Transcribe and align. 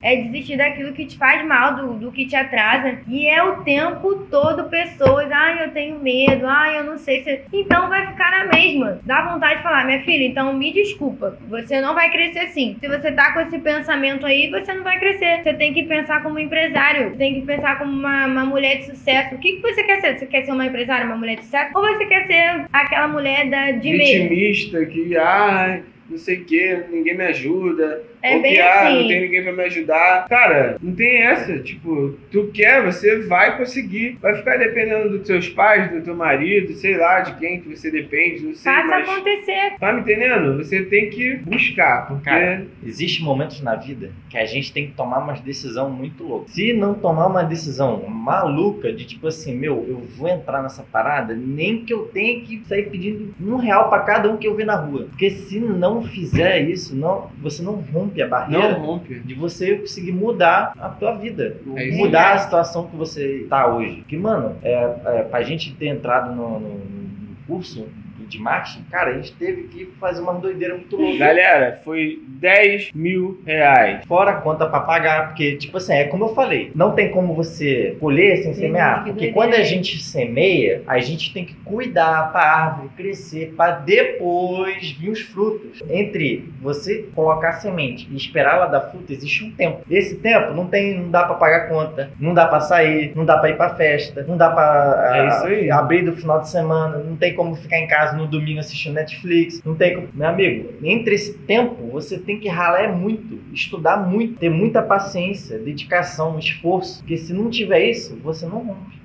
É 0.00 0.14
desistir 0.14 0.56
daquilo 0.56 0.92
que 0.92 1.06
te 1.06 1.18
faz 1.18 1.44
mal, 1.44 1.74
do, 1.74 1.94
do 1.94 2.12
que 2.12 2.24
te 2.24 2.36
atrasa. 2.36 3.00
E 3.08 3.26
é 3.26 3.42
o 3.42 3.64
tempo 3.64 4.14
todo 4.30 4.70
pessoas, 4.70 5.28
ai, 5.32 5.64
eu 5.64 5.72
tenho 5.72 5.98
medo, 5.98 6.46
ai, 6.46 6.78
eu 6.78 6.84
não 6.84 6.96
sei 6.96 7.24
se. 7.24 7.40
Então 7.52 7.88
vai 7.88 8.06
ficar 8.06 8.30
na 8.30 8.44
mesma. 8.44 9.00
Dá 9.02 9.22
vontade 9.22 9.56
de 9.56 9.62
falar, 9.64 9.84
minha 9.84 10.00
filha, 10.04 10.24
então 10.24 10.54
me 10.54 10.72
desculpa. 10.72 11.36
Você 11.48 11.80
não 11.80 11.96
vai 11.96 12.10
crescer 12.10 12.38
assim. 12.38 12.76
Se 12.78 12.86
você 12.86 13.10
tá 13.10 13.32
com 13.32 13.40
esse 13.40 13.58
pensamento 13.58 14.24
aí, 14.24 14.48
você 14.48 14.72
não 14.72 14.84
vai 14.84 15.00
crescer. 15.00 15.42
Você 15.42 15.54
tem 15.54 15.74
que 15.74 15.82
pensar 15.82 16.22
como 16.22 16.38
empresário. 16.38 17.16
Tem 17.16 17.34
que 17.34 17.40
pensar 17.44 17.76
como 17.76 17.90
uma, 17.90 18.26
uma 18.26 18.44
mulher 18.44 18.78
de 18.78 18.84
sucesso. 18.84 19.34
O 19.34 19.38
que, 19.38 19.54
que 19.54 19.62
você 19.62 19.82
quer 19.82 20.00
ser? 20.00 20.16
Você 20.16 20.26
quer 20.26 20.44
ser 20.44 20.52
uma 20.52 20.66
empresária, 20.66 21.06
uma 21.06 21.16
mulher 21.16 21.38
de 21.38 21.42
sucesso? 21.42 21.72
Ou 21.74 21.82
você 21.82 22.06
quer 22.06 22.24
ser 22.28 22.66
aquela 22.72 23.08
mulher 23.08 23.50
da, 23.50 23.72
de 23.72 23.90
medo? 23.90 24.28
Vitimista 24.28 24.86
que, 24.86 25.16
ai, 25.16 25.82
não 26.08 26.18
sei 26.18 26.38
o 26.38 26.44
que, 26.44 26.84
ninguém 26.90 27.16
me 27.16 27.24
ajuda. 27.24 28.02
É 28.20 28.34
ou 28.34 28.42
bem 28.42 28.54
que, 28.54 28.60
ah, 28.60 28.88
assim. 28.88 29.00
não 29.00 29.08
tem 29.08 29.20
ninguém 29.20 29.42
pra 29.44 29.52
me 29.52 29.62
ajudar. 29.64 30.28
Cara, 30.28 30.76
não 30.82 30.92
tem 30.94 31.22
essa. 31.22 31.58
Tipo, 31.60 32.18
tu 32.32 32.50
quer, 32.52 32.84
você 32.84 33.20
vai 33.20 33.56
conseguir. 33.56 34.18
Vai 34.20 34.34
ficar 34.34 34.56
dependendo 34.56 35.10
dos 35.10 35.26
teus 35.26 35.48
pais, 35.48 35.90
do 35.90 36.02
teu 36.02 36.16
marido, 36.16 36.72
sei 36.72 36.96
lá, 36.96 37.20
de 37.20 37.36
quem 37.36 37.60
que 37.60 37.68
você 37.68 37.90
depende, 37.90 38.44
não 38.44 38.54
sei. 38.54 38.72
Faça 38.72 38.88
mas... 38.88 39.08
acontecer. 39.08 39.74
Tá 39.78 39.92
me 39.92 40.00
entendendo? 40.00 40.56
Você 40.56 40.82
tem 40.82 41.10
que 41.10 41.36
buscar, 41.36 42.08
porque... 42.08 42.24
Cara, 42.24 42.66
Existem 42.88 43.24
momentos 43.24 43.60
na 43.60 43.74
vida 43.74 44.10
que 44.30 44.38
a 44.38 44.46
gente 44.46 44.72
tem 44.72 44.86
que 44.86 44.92
tomar 44.92 45.18
uma 45.18 45.34
decisão 45.34 45.90
muito 45.90 46.24
louca. 46.24 46.48
Se 46.48 46.72
não 46.72 46.94
tomar 46.94 47.26
uma 47.26 47.42
decisão 47.42 48.02
maluca 48.08 48.92
de 48.92 49.04
tipo 49.04 49.26
assim, 49.26 49.54
meu, 49.54 49.84
eu 49.86 49.98
vou 49.98 50.28
entrar 50.28 50.62
nessa 50.62 50.82
parada, 50.82 51.34
nem 51.34 51.84
que 51.84 51.92
eu 51.92 52.06
tenha 52.06 52.40
que 52.40 52.62
sair 52.66 52.88
pedindo 52.90 53.34
um 53.40 53.56
real 53.56 53.88
pra 53.90 54.00
cada 54.00 54.30
um 54.30 54.36
que 54.36 54.46
eu 54.46 54.54
ver 54.54 54.64
na 54.64 54.76
rua. 54.76 55.06
Porque 55.10 55.30
se 55.30 55.60
não 55.60 55.97
fizer 56.02 56.60
isso, 56.62 56.94
não, 56.96 57.28
você 57.40 57.62
não 57.62 57.74
rompe 57.92 58.20
a 58.22 58.28
barreira 58.28 58.78
não 58.78 58.84
rompe. 58.84 59.20
de 59.20 59.34
você 59.34 59.76
conseguir 59.76 60.12
mudar 60.12 60.72
a 60.78 60.88
tua 60.88 61.14
vida. 61.16 61.56
É 61.76 61.90
mudar 61.96 62.34
a 62.34 62.38
situação 62.38 62.86
que 62.86 62.96
você 62.96 63.46
tá 63.48 63.66
hoje. 63.74 63.96
Porque, 63.96 64.16
mano, 64.16 64.56
é, 64.62 64.72
é, 65.06 65.22
pra 65.22 65.42
gente 65.42 65.72
ter 65.74 65.86
entrado 65.88 66.34
no, 66.34 66.58
no- 66.60 66.68
no 66.78 67.36
curso 67.46 67.86
de 68.28 68.38
marketing, 68.38 68.82
cara, 68.90 69.10
a 69.10 69.14
gente 69.14 69.32
teve 69.32 69.62
que 69.64 69.86
fazer 70.00 70.20
uma 70.20 70.34
doideira 70.34 70.74
muito 70.74 70.96
louca. 70.96 71.18
Galera, 71.18 71.80
foi 71.84 72.20
10 72.28 72.90
mil 72.94 73.40
reais. 73.46 74.04
Fora 74.06 74.32
a 74.32 74.34
conta 74.34 74.66
pra 74.66 74.80
pagar, 74.80 75.28
porque, 75.28 75.56
tipo 75.56 75.76
assim, 75.78 75.94
é 75.94 76.04
como 76.04 76.24
eu 76.26 76.34
falei, 76.34 76.70
não 76.74 76.92
tem 76.94 77.10
como 77.10 77.34
você 77.34 77.96
colher 78.00 78.38
sem 78.42 78.54
Sim, 78.54 78.60
semear. 78.60 79.04
que 79.04 79.10
Porque 79.10 79.26
doideira 79.26 79.32
quando 79.32 79.54
a 79.54 79.62
gente 79.62 80.02
semeia, 80.02 80.82
a 80.86 80.98
gente 80.98 81.32
tem 81.32 81.44
que 81.44 81.54
cuidar 81.64 82.30
pra 82.32 82.40
árvore 82.42 82.88
crescer, 82.96 83.54
pra 83.56 83.70
depois 83.72 84.90
vir 84.92 85.10
os 85.10 85.20
frutos. 85.20 85.80
Entre 85.88 86.48
você 86.60 87.06
colocar 87.14 87.48
a 87.50 87.52
semente 87.52 88.08
e 88.10 88.16
esperar 88.16 88.56
ela 88.56 88.66
dar 88.66 88.80
fruto, 88.82 89.12
existe 89.12 89.44
um 89.44 89.50
tempo. 89.52 89.80
Esse 89.90 90.16
tempo 90.16 90.52
não 90.54 90.66
tem, 90.66 90.98
não 91.00 91.10
dá 91.10 91.24
pra 91.24 91.34
pagar 91.36 91.68
conta, 91.68 92.10
não 92.18 92.34
dá 92.34 92.46
pra 92.46 92.60
sair, 92.60 93.12
não 93.14 93.24
dá 93.24 93.38
pra 93.38 93.50
ir 93.50 93.56
pra 93.56 93.74
festa, 93.74 94.24
não 94.26 94.36
dá 94.36 94.50
pra 94.50 95.12
É 95.16 95.28
isso 95.28 95.46
aí. 95.46 95.70
abrir 95.70 96.02
do 96.02 96.12
final 96.16 96.40
de 96.40 96.48
semana, 96.50 96.98
não 96.98 97.16
tem 97.16 97.34
como 97.34 97.54
ficar 97.56 97.78
em 97.78 97.86
casa 97.86 98.16
no 98.18 98.26
domingo 98.26 98.60
assistindo 98.60 98.94
Netflix, 98.94 99.62
não 99.64 99.74
tem 99.74 99.94
como. 99.94 100.08
Meu 100.12 100.28
amigo, 100.28 100.74
entre 100.82 101.14
esse 101.14 101.38
tempo, 101.38 101.90
você 101.90 102.18
tem 102.18 102.38
que 102.38 102.48
ralar 102.48 102.92
muito, 102.96 103.40
estudar 103.52 103.96
muito, 104.08 104.38
ter 104.38 104.50
muita 104.50 104.82
paciência, 104.82 105.58
dedicação, 105.58 106.38
esforço, 106.38 106.98
porque 106.98 107.16
se 107.16 107.32
não 107.32 107.48
tiver 107.48 107.88
isso, 107.88 108.16
você 108.22 108.46
não 108.46 108.58
rompe. 108.58 108.98